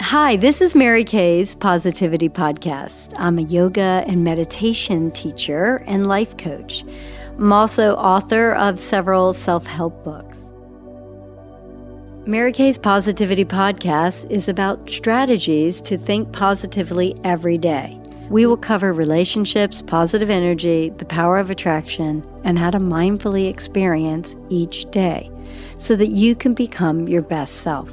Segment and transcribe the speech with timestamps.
[0.00, 3.14] Hi, this is Mary Kay's Positivity Podcast.
[3.16, 6.84] I'm a yoga and meditation teacher and life coach.
[7.38, 10.52] I'm also author of several self help books.
[12.26, 17.98] Mary Kay's Positivity Podcast is about strategies to think positively every day.
[18.28, 24.36] We will cover relationships, positive energy, the power of attraction, and how to mindfully experience
[24.50, 25.30] each day
[25.78, 27.90] so that you can become your best self.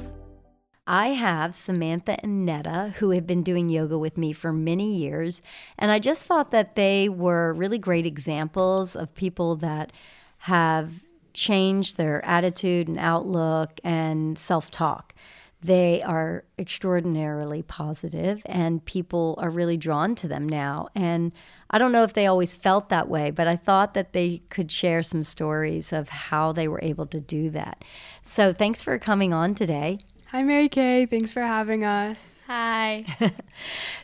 [0.85, 5.41] I have Samantha and Netta who have been doing yoga with me for many years.
[5.77, 9.93] And I just thought that they were really great examples of people that
[10.39, 10.91] have
[11.33, 15.15] changed their attitude and outlook and self talk.
[15.61, 20.89] They are extraordinarily positive, and people are really drawn to them now.
[20.93, 21.31] And
[21.69, 24.69] I don't know if they always felt that way, but I thought that they could
[24.69, 27.85] share some stories of how they were able to do that.
[28.21, 29.99] So, thanks for coming on today.
[30.33, 31.05] Hi, Mary Kay.
[31.05, 32.41] Thanks for having us.
[32.47, 33.05] Hi.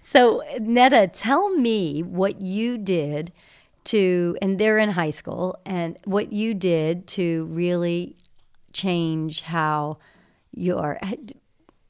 [0.04, 3.31] so, Netta, tell me what you did
[3.86, 8.16] to, and they're in high school, and what you did to really
[8.73, 9.98] change how
[10.52, 11.00] you're.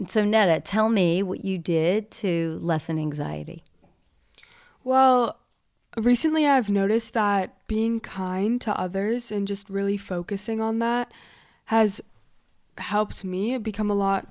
[0.08, 3.66] So, Netta, tell me what you did to lessen anxiety.
[4.86, 5.38] Well,
[5.98, 11.12] recently I've noticed that being kind to others and just really focusing on that
[11.66, 12.02] has
[12.80, 14.28] helped me become a lot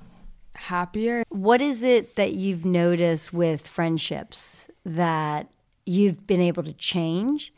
[0.54, 1.24] happier.
[1.28, 5.48] What is it that you've noticed with friendships that
[5.86, 7.52] you've been able to change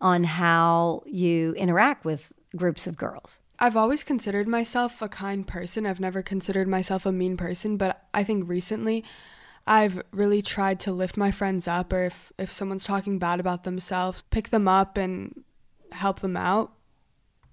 [0.00, 3.40] on how you interact with groups of girls?
[3.58, 5.86] I've always considered myself a kind person.
[5.86, 9.04] I've never considered myself a mean person, but I think recently
[9.66, 13.64] I've really tried to lift my friends up or if, if someone's talking bad about
[13.64, 15.44] themselves, pick them up and
[15.92, 16.72] help them out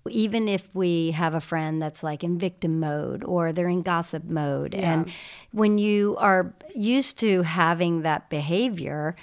[0.09, 4.23] even if we have a friend that's like in victim mode or they're in gossip
[4.23, 4.93] mode yeah.
[4.93, 5.11] and
[5.51, 9.15] when you are used to having that behavior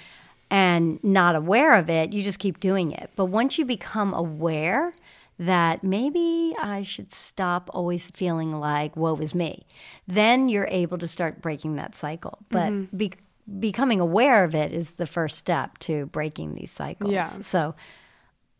[0.49, 4.93] and not aware of it you just keep doing it but once you become aware
[5.37, 9.65] that maybe I should stop always feeling like woe is me
[10.07, 12.97] then you're able to start breaking that cycle but mm-hmm.
[12.97, 13.13] be-
[13.59, 17.25] becoming aware of it is the first step to breaking these cycles yeah.
[17.25, 17.75] so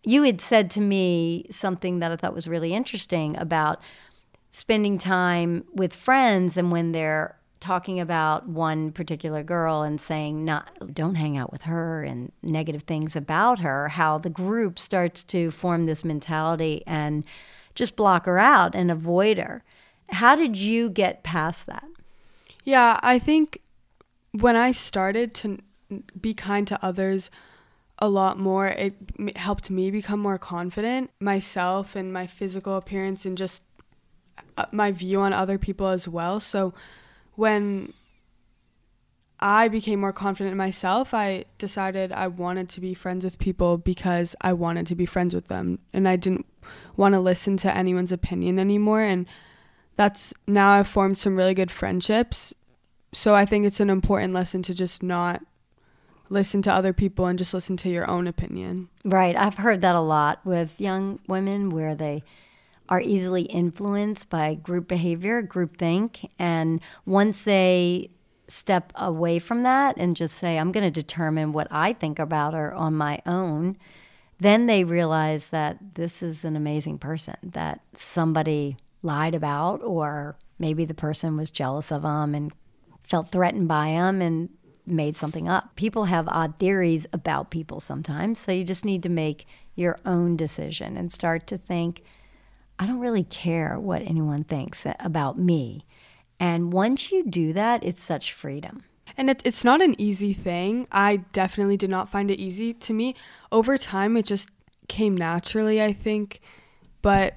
[0.03, 3.81] you had said to me something that I thought was really interesting about
[4.51, 10.93] spending time with friends and when they're talking about one particular girl and saying not
[10.93, 15.51] don't hang out with her and negative things about her how the group starts to
[15.51, 17.25] form this mentality and
[17.75, 19.63] just block her out and avoid her.
[20.09, 21.85] How did you get past that?
[22.63, 23.61] Yeah i think
[24.31, 25.57] when i started to
[26.19, 27.31] be kind to others
[27.99, 28.67] a lot more.
[28.67, 28.95] It
[29.35, 33.61] helped me become more confident myself and my physical appearance and just
[34.57, 36.39] uh, my view on other people as well.
[36.39, 36.73] So
[37.35, 37.93] when
[39.39, 43.77] I became more confident in myself, I decided I wanted to be friends with people
[43.77, 46.45] because I wanted to be friends with them and I didn't
[46.97, 49.25] want to listen to anyone's opinion anymore and
[49.95, 52.53] that's now I've formed some really good friendships.
[53.11, 55.41] So I think it's an important lesson to just not
[56.29, 58.90] listen to other people and just listen to your own opinion.
[59.03, 59.35] Right.
[59.35, 62.23] I've heard that a lot with young women where they
[62.88, 68.09] are easily influenced by group behavior, group think, and once they
[68.47, 72.56] step away from that and just say I'm going to determine what I think about
[72.56, 73.78] her on my own,
[74.40, 80.84] then they realize that this is an amazing person that somebody lied about or maybe
[80.84, 82.51] the person was jealous of them and
[83.03, 84.50] felt threatened by them and
[84.89, 85.75] made something up.
[85.75, 89.45] People have odd theories about people sometimes, so you just need to make
[89.75, 92.03] your own decision and start to think,
[92.77, 95.85] I don't really care what anyone thinks about me.
[96.39, 98.83] And once you do that, it's such freedom.
[99.17, 100.88] And it, it's not an easy thing.
[100.91, 103.16] I definitely did not find it easy to me.
[103.51, 104.49] Over time, it just
[104.88, 106.39] came naturally, I think.
[107.01, 107.35] But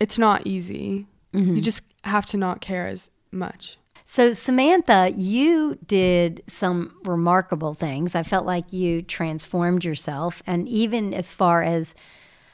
[0.00, 1.06] it's not easy.
[1.34, 1.56] Mm-hmm.
[1.56, 3.76] You just have to not care as much.
[4.10, 8.14] So, Samantha, you did some remarkable things.
[8.14, 11.92] I felt like you transformed yourself, and even as far as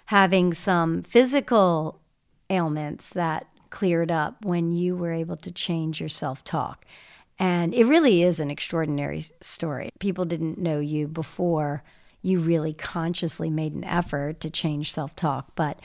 [0.06, 2.00] having some physical
[2.50, 6.84] ailments that cleared up when you were able to change your self talk.
[7.38, 9.90] And it really is an extraordinary story.
[10.00, 11.84] People didn't know you before
[12.20, 15.78] you really consciously made an effort to change self talk, but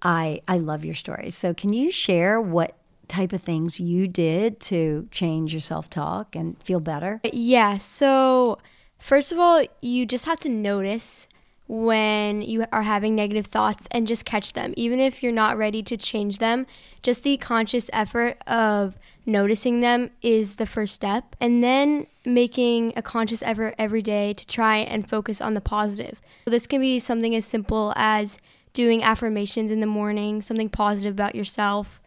[0.00, 1.28] I, I love your story.
[1.28, 2.78] So, can you share what
[3.12, 7.20] type of things you did to change your self talk and feel better?
[7.32, 7.76] Yeah.
[7.76, 8.58] So,
[8.98, 11.28] first of all, you just have to notice
[11.68, 14.74] when you are having negative thoughts and just catch them.
[14.76, 16.66] Even if you're not ready to change them,
[17.02, 21.36] just the conscious effort of noticing them is the first step.
[21.40, 26.20] And then making a conscious effort every day to try and focus on the positive.
[26.44, 28.38] So this can be something as simple as
[28.74, 32.01] doing affirmations in the morning, something positive about yourself,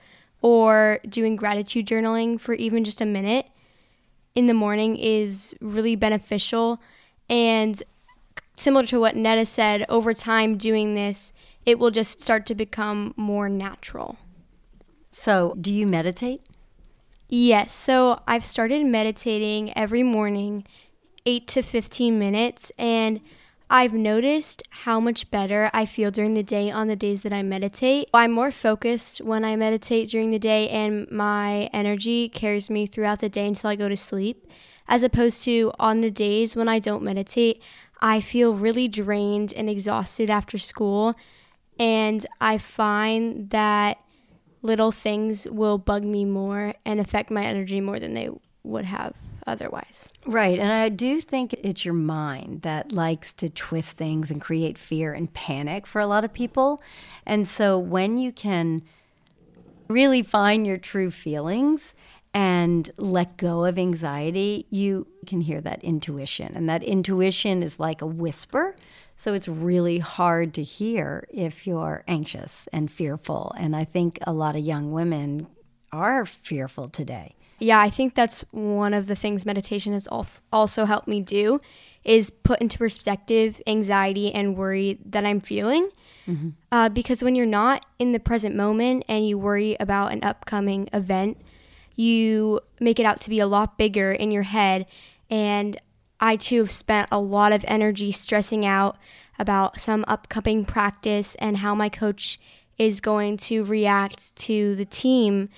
[0.46, 3.48] or doing gratitude journaling for even just a minute
[4.36, 6.80] in the morning is really beneficial.
[7.28, 7.82] And
[8.56, 11.34] similar to what Netta said, over time doing this,
[11.66, 14.18] it will just start to become more natural.
[15.10, 16.42] So, do you meditate?
[17.28, 17.74] Yes.
[17.74, 20.64] So, I've started meditating every morning,
[21.26, 23.20] 8 to 15 minutes, and
[23.70, 27.42] I've noticed how much better I feel during the day on the days that I
[27.42, 28.10] meditate.
[28.14, 33.20] I'm more focused when I meditate during the day, and my energy carries me throughout
[33.22, 34.48] the day until I go to sleep,
[34.88, 37.62] as opposed to on the days when I don't meditate.
[38.02, 41.16] I feel really drained and exhausted after school,
[41.80, 43.98] and I find that
[44.62, 48.30] little things will bug me more and affect my energy more than they
[48.64, 49.16] would have
[49.48, 50.10] otherwise.
[50.26, 50.60] Right.
[50.60, 55.14] And I do think it's your mind that likes to twist things and create fear
[55.14, 56.82] and panic for a lot of people.
[57.26, 58.82] And so when you can
[59.88, 61.94] really find your true feelings
[62.34, 66.52] and let go of anxiety, you can hear that intuition.
[66.56, 68.76] And that intuition is like a whisper.
[69.16, 73.54] So it's really hard to hear if you're anxious and fearful.
[73.58, 75.48] And I think a lot of young women
[75.94, 77.36] are fearful today.
[77.60, 80.08] Yeah, I think that's one of the things meditation has
[80.52, 81.60] also helped me do
[82.04, 85.90] is put into perspective anxiety and worry that I'm feeling.
[86.28, 86.50] Mm-hmm.
[86.72, 90.88] Uh, because when you're not in the present moment and you worry about an upcoming
[90.94, 91.42] event,
[91.96, 94.86] you make it out to be a lot bigger in your head.
[95.30, 95.80] And
[96.20, 98.98] I too have spent a lot of energy stressing out
[99.40, 102.40] about some upcoming practice and how my coach
[102.78, 105.50] is going to react to the team.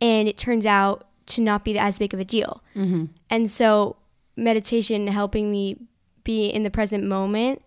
[0.00, 2.62] And it turns out to not be as big of a deal.
[2.76, 3.06] Mm-hmm.
[3.28, 3.96] And so,
[4.36, 5.76] meditation helping me
[6.24, 7.62] be in the present moment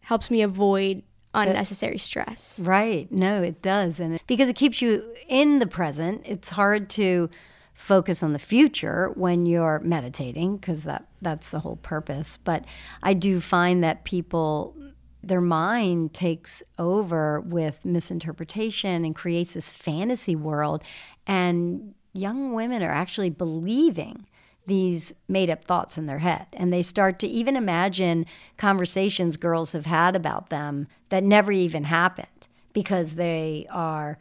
[0.00, 1.02] helps me avoid
[1.34, 2.58] unnecessary stress.
[2.60, 3.10] Right.
[3.12, 4.00] No, it does.
[4.00, 7.28] And it, because it keeps you in the present, it's hard to
[7.74, 12.64] focus on the future when you're meditating because that that's the whole purpose but
[13.04, 14.74] i do find that people
[15.22, 20.82] their mind takes over with misinterpretation and creates this fantasy world
[21.24, 24.26] and young women are actually believing
[24.66, 28.26] these made up thoughts in their head and they start to even imagine
[28.58, 34.18] conversations girls have had about them that never even happened because they are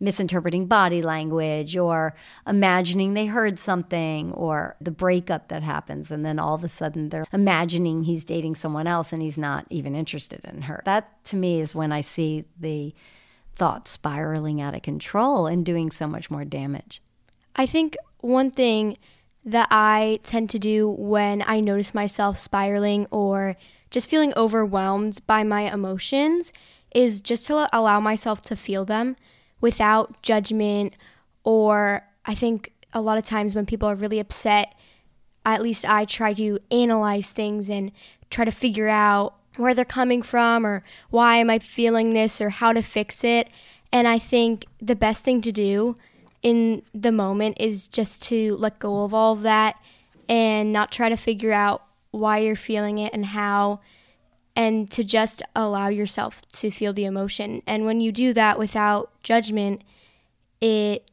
[0.00, 2.14] misinterpreting body language or
[2.46, 7.08] imagining they heard something or the breakup that happens and then all of a sudden
[7.08, 10.82] they're imagining he's dating someone else and he's not even interested in her.
[10.84, 12.94] That to me is when I see the
[13.56, 17.02] thoughts spiraling out of control and doing so much more damage.
[17.56, 18.98] I think one thing
[19.44, 23.56] that I tend to do when I notice myself spiraling or
[23.90, 26.52] just feeling overwhelmed by my emotions
[26.94, 29.16] is just to allow myself to feel them
[29.60, 30.94] without judgment
[31.44, 34.78] or I think a lot of times when people are really upset,
[35.44, 37.92] at least I try to analyze things and
[38.30, 42.50] try to figure out where they're coming from or why am I feeling this or
[42.50, 43.48] how to fix it.
[43.92, 45.94] And I think the best thing to do
[46.42, 49.76] in the moment is just to let go of all of that
[50.28, 53.80] and not try to figure out why you're feeling it and how
[54.54, 57.62] and to just allow yourself to feel the emotion.
[57.66, 59.82] And when you do that without judgment,
[60.60, 61.10] it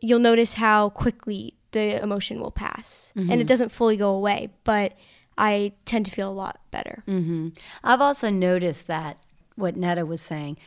[0.00, 3.12] you'll notice how quickly the emotion will pass.
[3.16, 3.30] Mm-hmm.
[3.30, 3.46] And it mm-hmm.
[3.46, 4.94] doesn't fully go away, but
[5.36, 7.02] I tend to feel a lot better.
[7.06, 7.48] Mm-hmm.
[7.84, 9.18] I've also noticed that
[9.54, 10.58] what Netta was saying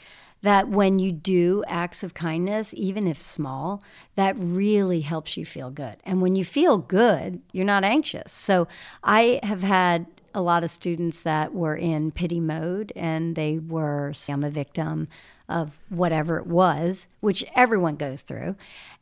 [0.42, 3.84] that when you do acts of kindness, even if small,
[4.16, 5.98] that really helps you feel good.
[6.04, 8.32] And when you feel good, you're not anxious.
[8.32, 8.68] So
[9.04, 14.14] I have had a lot of students that were in pity mode and they were,
[14.30, 15.08] I'm a victim
[15.50, 18.56] of whatever it was, which everyone goes through.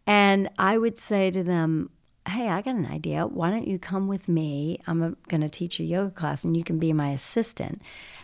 [0.08, 1.91] And I would say to them,
[2.29, 3.25] Hey, I got an idea.
[3.25, 4.79] Why don't you come with me?
[4.86, 7.81] I'm going to teach a yoga class and you can be my assistant.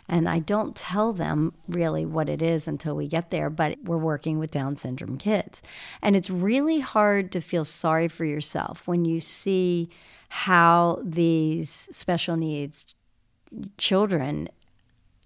[0.07, 3.97] And I don't tell them really what it is until we get there, but we're
[3.97, 5.61] working with Down syndrome kids.
[6.03, 9.89] And it's really hard to feel sorry for yourself when you see
[10.29, 12.93] how these special needs
[13.77, 14.49] children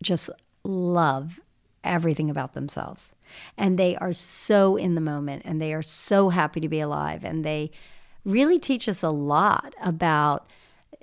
[0.02, 0.30] just
[0.64, 1.40] love
[1.84, 3.12] everything about themselves.
[3.58, 7.24] And they are so in the moment and they are so happy to be alive.
[7.24, 7.72] And they
[8.26, 10.50] really teach us a lot about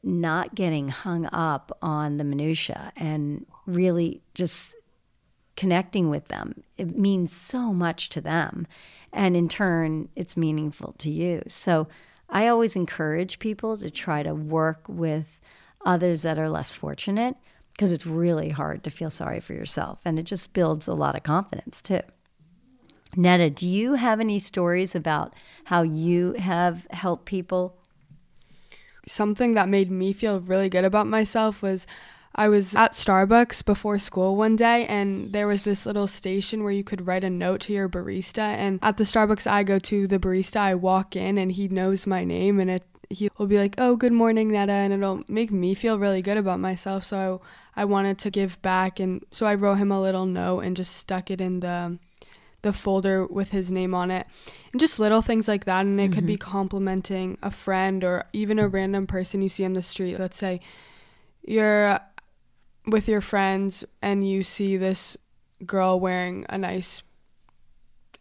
[0.03, 4.75] not getting hung up on the minutia and really just
[5.57, 6.63] connecting with them.
[6.77, 8.67] It means so much to them.
[9.13, 11.43] And in turn, it's meaningful to you.
[11.49, 11.89] So
[12.29, 15.41] I always encourage people to try to work with
[15.85, 17.37] others that are less fortunate
[17.73, 20.01] because it's really hard to feel sorry for yourself.
[20.05, 22.01] And it just builds a lot of confidence too.
[23.17, 25.33] Netta, do you have any stories about
[25.65, 27.77] how you have helped people?
[29.07, 31.87] Something that made me feel really good about myself was
[32.35, 36.73] I was at Starbucks before school one day, and there was this little station where
[36.73, 38.43] you could write a note to your barista.
[38.43, 42.07] And at the Starbucks I go to, the barista, I walk in and he knows
[42.07, 45.53] my name, and it he will be like, "Oh, good morning, Netta," and it'll make
[45.53, 47.05] me feel really good about myself.
[47.05, 47.41] So
[47.75, 50.77] I, I wanted to give back, and so I wrote him a little note and
[50.77, 51.99] just stuck it in the
[52.67, 54.27] the folder with his name on it,
[54.73, 55.87] and just little things like that.
[55.87, 56.13] And it mm-hmm.
[56.13, 56.51] could be mm-hmm.
[56.51, 60.19] complimenting a friend or even a random person you see on the street.
[60.19, 60.61] Let's say
[61.43, 62.01] you're
[62.87, 65.17] with your friends and you see this
[65.65, 67.03] girl wearing a nice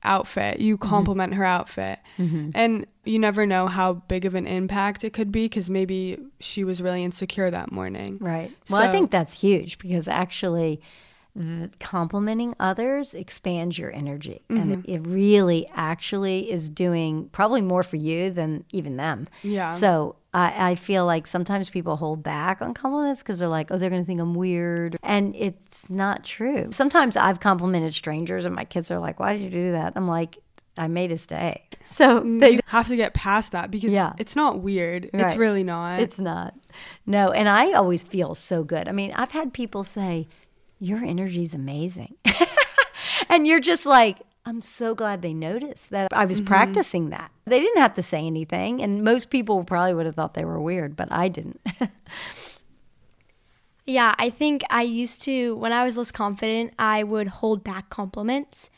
[0.03, 0.87] outfit, you mm-hmm.
[0.87, 1.39] compliment mm-hmm.
[1.39, 1.99] her outfit.
[2.19, 2.51] Mm-hmm.
[2.53, 6.63] And you never know how big of an impact it could be because maybe she
[6.63, 8.19] was really insecure that morning.
[8.21, 8.51] Right.
[8.69, 10.81] Well, so, I think that's huge because actually
[11.79, 14.71] complimenting others expands your energy mm-hmm.
[14.71, 20.15] and it, really actually is doing probably more for you than even them yeah so
[20.33, 23.89] i, I feel like sometimes people hold back on compliments because they're like oh they're
[23.89, 28.63] going to think i'm weird and it's not true sometimes i've complimented strangers and my
[28.63, 30.37] kids are like why did you do that i'm like
[30.77, 31.63] I made his day.
[31.83, 34.13] So they have to get past that because yeah.
[34.17, 35.09] it's not weird.
[35.13, 35.23] Right.
[35.23, 36.01] It's really not.
[36.01, 36.53] It's not.
[37.05, 38.87] No, and I always feel so good.
[38.87, 40.27] I mean, I've had people say,
[40.79, 42.15] your energy is amazing.
[43.29, 46.47] and you're just like, I'm so glad they noticed that I was mm-hmm.
[46.47, 47.31] practicing that.
[47.45, 50.61] They didn't have to say anything, and most people probably would have thought they were
[50.61, 51.59] weird, but I didn't.
[53.85, 57.89] yeah, I think I used to, when I was less confident, I would hold back
[57.89, 58.69] compliments.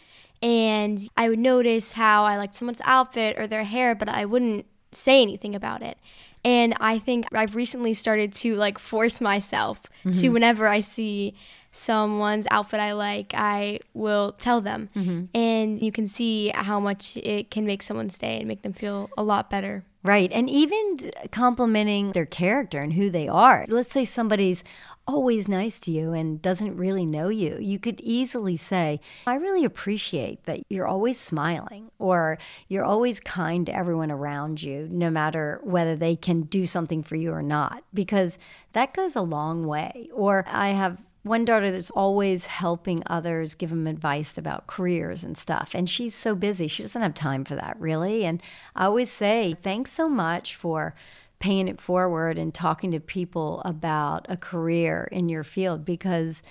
[0.42, 4.68] And I would notice how I liked someone's outfit or their hair, but I wouldn't
[4.92, 5.98] say anything about it.
[6.46, 10.12] And I think I've recently started to like force myself mm-hmm.
[10.12, 11.36] to whenever I see
[11.77, 14.89] someone's outfit I like, I will tell them.
[14.96, 15.25] Mm-hmm.
[15.34, 19.10] And you can see how much it can make someone's day and make them feel
[19.17, 19.84] a lot better.
[20.03, 20.31] Right.
[20.31, 23.65] And even complimenting their character and who they are.
[23.67, 24.63] Let's say somebody's
[25.05, 29.63] always nice to you and doesn't really know you, you could easily say, I really
[29.63, 35.62] appreciate that you're always smiling or you're always kind to everyone around you, no matter
[35.63, 38.38] whether they can do something for you or not, because
[38.74, 40.10] that goes a long way.
[40.13, 45.38] Or I have one daughter that's always helping others give them advice about careers and
[45.38, 45.75] stuff.
[45.75, 48.25] And she's so busy, she doesn't have time for that really.
[48.25, 48.41] And
[48.75, 50.96] I always say, thanks so much for
[51.39, 56.41] paying it forward and talking to people about a career in your field because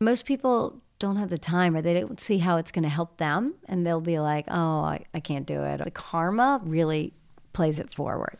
[0.00, 3.18] most people don't have the time or they don't see how it's going to help
[3.18, 3.54] them.
[3.66, 5.82] And they'll be like, oh, I, I can't do it.
[5.82, 7.12] The karma really
[7.52, 8.38] plays it forward.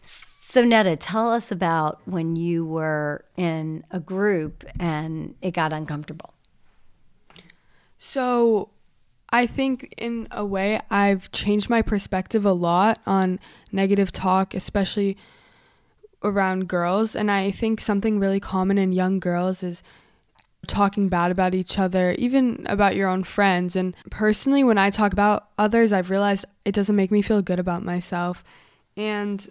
[0.00, 6.34] So, Netta, tell us about when you were in a group and it got uncomfortable.
[7.98, 8.70] So,
[9.30, 13.38] I think in a way I've changed my perspective a lot on
[13.70, 15.18] negative talk, especially
[16.22, 17.14] around girls.
[17.14, 19.82] And I think something really common in young girls is
[20.66, 23.76] talking bad about each other, even about your own friends.
[23.76, 27.58] And personally, when I talk about others, I've realized it doesn't make me feel good
[27.58, 28.42] about myself.
[28.96, 29.46] And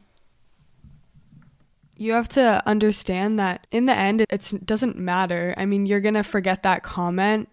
[2.00, 5.54] you have to understand that in the end it doesn't matter.
[5.58, 7.50] I mean you're gonna forget that comment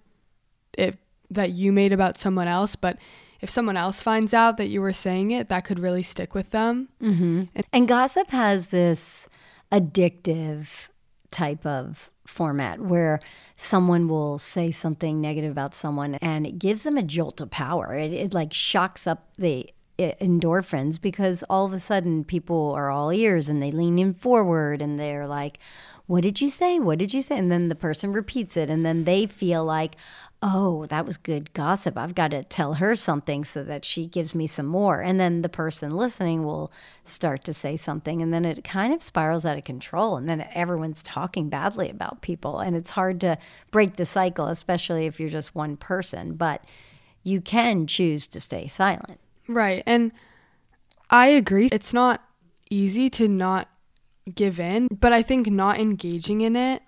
[0.77, 0.97] if
[1.31, 2.99] that you made about someone else but
[3.41, 6.51] if someone else finds out that you were saying it that could really stick with
[6.51, 6.89] them.
[7.03, 7.45] Mm-hmm.
[7.55, 9.29] and, and gossip has this
[9.73, 10.89] addictive
[11.31, 13.21] type of format where
[13.57, 17.95] someone will say something negative about someone and it gives them a jolt of power.
[17.95, 23.13] It, it like shocks up the endorphins because all of a sudden people are all
[23.13, 25.59] ears and they lean in forward and they're like,
[26.07, 26.79] What did you say?
[26.79, 27.39] What did you say?
[27.39, 29.97] And then the person repeats it and then they feel like,
[30.43, 31.97] Oh, that was good gossip.
[31.97, 35.01] I've got to tell her something so that she gives me some more.
[35.01, 36.71] And then the person listening will
[37.03, 38.21] start to say something.
[38.21, 40.17] And then it kind of spirals out of control.
[40.17, 42.59] And then everyone's talking badly about people.
[42.59, 43.39] And it's hard to
[43.71, 46.35] break the cycle, especially if you're just one person.
[46.35, 46.63] But
[47.23, 49.21] you can choose to stay silent.
[49.49, 49.83] Right.
[49.87, 50.13] And
[51.11, 51.69] I agree.
[51.71, 52.23] It's not
[52.71, 53.69] easy to not
[54.35, 56.83] give in, but I think not engaging in it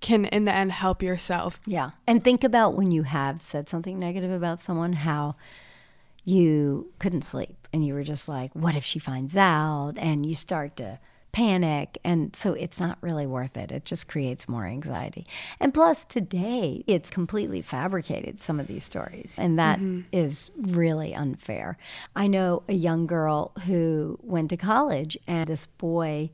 [0.00, 1.60] can, in the end, help yourself.
[1.66, 1.92] Yeah.
[2.06, 5.36] And think about when you have said something negative about someone, how
[6.24, 9.94] you couldn't sleep and you were just like, what if she finds out?
[9.96, 10.98] And you start to
[11.32, 11.98] panic.
[12.04, 13.72] And so it's not really worth it.
[13.72, 15.26] It just creates more anxiety.
[15.58, 19.36] And plus, today, it's completely fabricated, some of these stories.
[19.38, 20.02] And that mm-hmm.
[20.12, 21.78] is really unfair.
[22.14, 26.30] I know a young girl who went to college, and this boy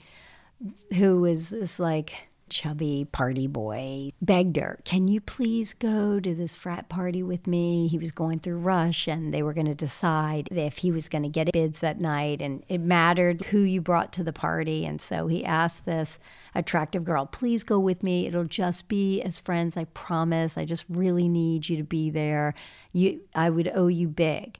[0.95, 6.55] who was this like, chubby party boy begged her, Can you please go to this
[6.55, 7.89] frat party with me?
[7.89, 11.23] He was going through Rush and they were going to decide if he was going
[11.23, 12.43] to get bids that night.
[12.43, 14.85] And it mattered who you brought to the party.
[14.85, 16.19] And so he asked this
[16.55, 18.27] attractive girl, Please go with me.
[18.27, 20.57] It'll just be as friends, I promise.
[20.57, 22.55] I just really need you to be there.
[22.93, 24.59] You, I would owe you big.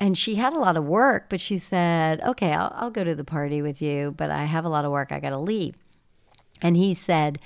[0.00, 3.14] And she had a lot of work, but she said, Okay, I'll, I'll go to
[3.14, 5.12] the party with you, but I have a lot of work.
[5.12, 5.76] I got to leave.
[6.62, 7.38] And he said,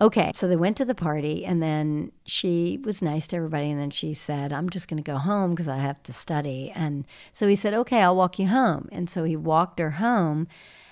[0.00, 0.30] Okay.
[0.36, 3.70] So they went to the party, and then she was nice to everybody.
[3.70, 6.72] And then she said, I'm just going to go home because I have to study.
[6.74, 8.88] And so he said, Okay, I'll walk you home.
[8.92, 10.46] And so he walked her home.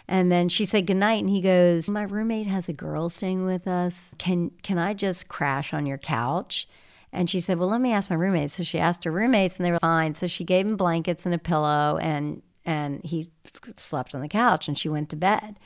[0.08, 3.66] And then she said goodnight, and he goes, My roommate has a girl staying with
[3.68, 4.10] us.
[4.18, 6.68] Can, can I just crash on your couch?
[7.12, 8.54] And she said, Well, let me ask my roommates.
[8.54, 10.14] So she asked her roommates, and they were fine.
[10.14, 13.30] So she gave him blankets and a pillow, and, and he
[13.76, 15.58] slept on the couch, and she went to bed.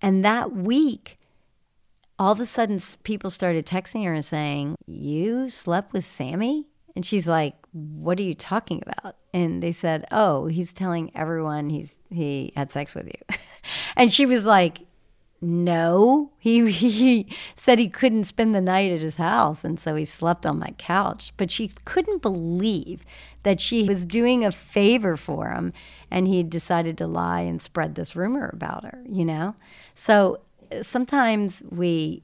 [0.00, 1.16] And that week,
[2.18, 6.66] all of a sudden people started texting her and saying, You slept with Sammy?
[6.96, 9.16] And she's like, What are you talking about?
[9.32, 13.36] And they said, Oh, he's telling everyone he's he had sex with you.
[13.96, 14.80] and she was like,
[15.40, 16.32] No.
[16.40, 20.44] He he said he couldn't spend the night at his house and so he slept
[20.44, 21.32] on my couch.
[21.36, 23.04] But she couldn't believe
[23.44, 25.72] that she was doing a favor for him
[26.10, 29.54] and he decided to lie and spread this rumor about her, you know?
[29.94, 30.40] So
[30.82, 32.22] sometimes we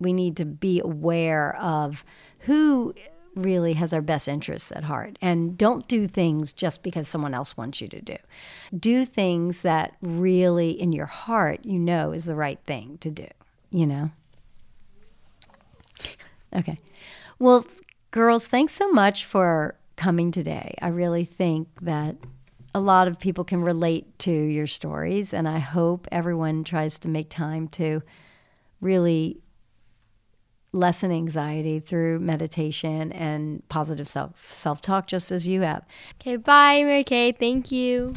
[0.00, 2.04] we need to be aware of
[2.40, 2.94] who
[3.34, 7.56] really has our best interests at heart and don't do things just because someone else
[7.56, 8.16] wants you to do.
[8.76, 13.26] Do things that really in your heart you know is the right thing to do,
[13.70, 14.10] you know?
[16.54, 16.78] Okay.
[17.38, 17.66] Well,
[18.10, 20.74] girls, thanks so much for coming today.
[20.80, 22.16] I really think that
[22.78, 27.08] a lot of people can relate to your stories, and I hope everyone tries to
[27.08, 28.02] make time to
[28.80, 29.40] really
[30.70, 35.84] lessen anxiety through meditation and positive self self talk, just as you have.
[36.20, 37.32] Okay, bye, Mary Kay.
[37.32, 38.14] Thank you.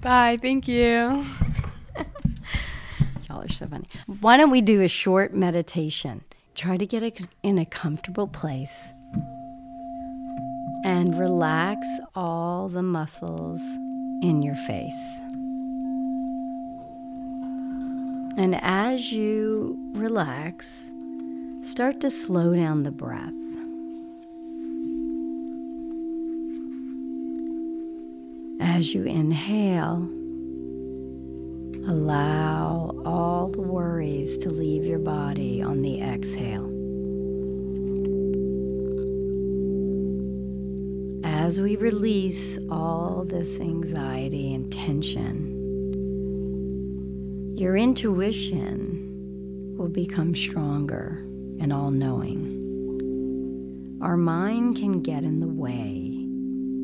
[0.00, 0.36] Bye.
[0.42, 1.24] Thank you.
[3.28, 3.86] Y'all are so funny.
[4.20, 6.24] Why don't we do a short meditation?
[6.56, 7.12] Try to get a,
[7.44, 8.88] in a comfortable place
[10.84, 13.60] and relax all the muscles
[14.22, 15.20] in your face.
[18.36, 20.66] And as you relax,
[21.62, 23.34] start to slow down the breath.
[28.60, 30.08] As you inhale,
[31.90, 36.77] allow all the worries to leave your body on the exhale.
[41.48, 45.56] As we release all this anxiety and tension,
[47.56, 51.24] your intuition will become stronger
[51.58, 53.96] and all knowing.
[54.02, 56.26] Our mind can get in the way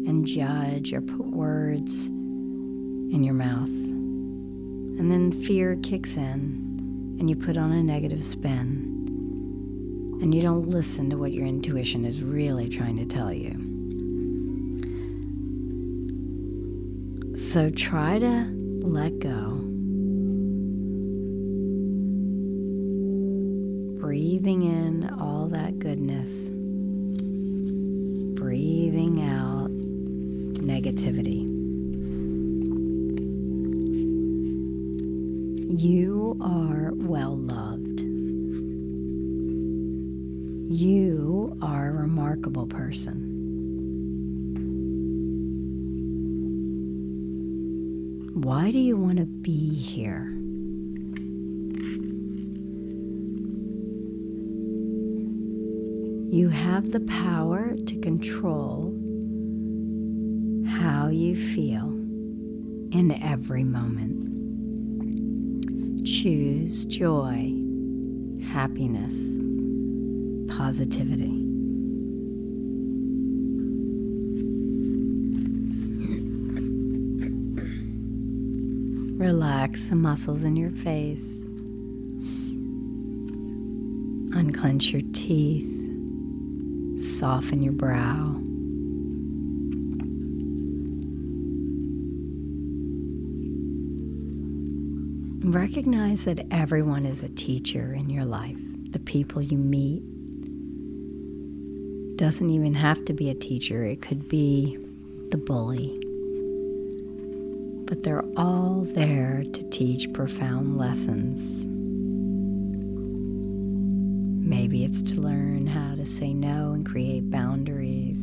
[0.09, 3.68] and judge or put words in your mouth.
[3.68, 8.92] And then fear kicks in and you put on a negative spin
[10.22, 13.63] and you don't listen to what your intuition is really trying to tell you.
[17.55, 18.51] So try to
[18.83, 19.61] let go.
[24.01, 26.33] Breathing in all that goodness,
[28.37, 31.45] breathing out negativity.
[35.81, 38.01] You are well loved.
[40.73, 43.34] You are a remarkable person.
[48.35, 50.29] Why do you want to be here?
[56.35, 58.92] You have the power to control
[60.66, 61.87] how you feel
[62.90, 64.25] in every moment.
[66.05, 67.55] Choose joy,
[68.53, 69.14] happiness,
[70.57, 71.43] positivity.
[79.24, 81.40] Relax the muscles in your face.
[84.37, 85.64] Unclench your teeth.
[87.18, 88.37] Soften your brow.
[95.50, 98.58] Recognize that everyone is a teacher in your life.
[98.90, 100.02] The people you meet
[102.18, 104.76] doesn't even have to be a teacher, it could be
[105.30, 106.04] the bully.
[107.94, 111.40] But they're all there to teach profound lessons.
[114.44, 118.18] Maybe it's to learn how to say no and create boundaries.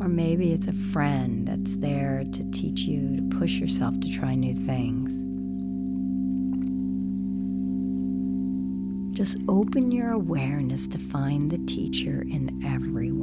[0.00, 4.34] Or maybe it's a friend that's there to teach you to push yourself to try
[4.34, 5.12] new things.
[9.16, 13.21] Just open your awareness to find the teacher in everyone.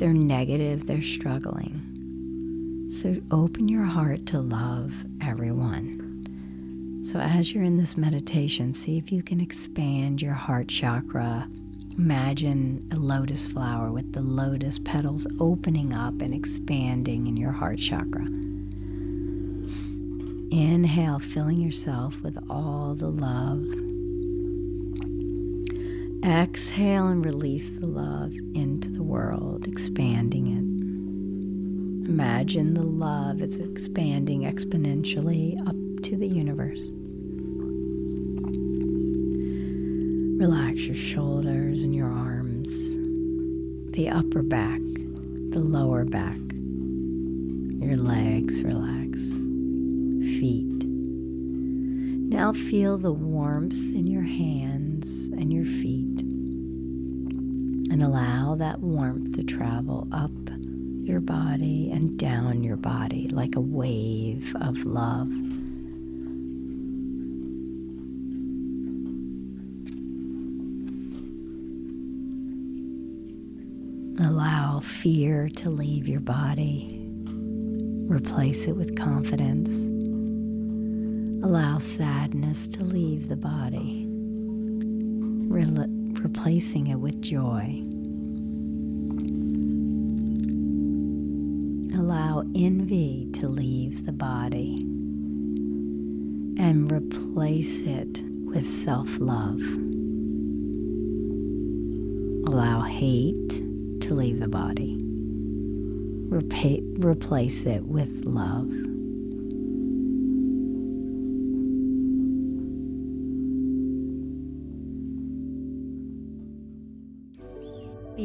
[0.00, 2.88] They're negative, they're struggling.
[2.90, 7.04] So open your heart to love everyone.
[7.04, 11.48] So, as you're in this meditation, see if you can expand your heart chakra.
[11.98, 17.78] Imagine a lotus flower with the lotus petals opening up and expanding in your heart
[17.78, 18.24] chakra.
[20.50, 23.79] Inhale, filling yourself with all the love.
[26.22, 32.10] Exhale and release the love into the world, expanding it.
[32.10, 36.90] Imagine the love is expanding exponentially up to the universe.
[40.38, 42.68] Relax your shoulders and your arms,
[43.94, 44.80] the upper back,
[45.50, 46.36] the lower back,
[47.80, 49.18] your legs relax,
[50.38, 50.66] feet.
[52.30, 55.99] Now feel the warmth in your hands and your feet,
[58.00, 60.30] and allow that warmth to travel up
[61.04, 65.28] your body and down your body like a wave of love.
[74.26, 77.06] Allow fear to leave your body.
[78.08, 79.68] Replace it with confidence.
[81.44, 84.06] Allow sadness to leave the body.
[84.08, 85.86] Re-
[86.22, 87.89] replacing it with joy.
[92.00, 94.78] Allow envy to leave the body
[96.58, 99.60] and replace it with self love.
[102.48, 103.50] Allow hate
[104.00, 104.96] to leave the body.
[106.30, 108.89] Repa- replace it with love.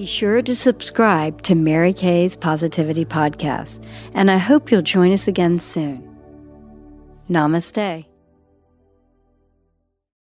[0.06, 5.28] Be sure to subscribe to Mary Kay's Positivity Podcast, and I hope you'll join us
[5.28, 6.08] again soon.
[7.28, 8.06] Namaste.